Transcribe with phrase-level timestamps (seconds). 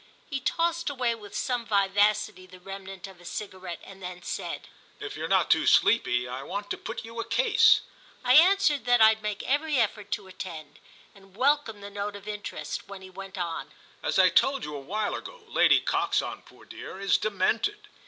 [0.27, 4.67] He tossed away with some vivacity the remnant of a cigarette and then said:
[4.99, 7.81] "If you're not too sleepy I want to put you a case."
[8.25, 10.79] I answered that I'd make every effort to attend,
[11.13, 14.79] and welcomed the note of interest when he went on: "As I told you a
[14.79, 17.87] while ago, Lady Coxon, poor dear, is demented."